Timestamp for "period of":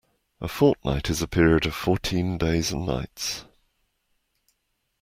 1.27-1.75